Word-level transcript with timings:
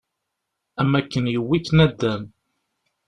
Am 0.81 0.91
akken 0.99 1.25
yewwi-k 1.33 1.67
naddam. 1.77 2.23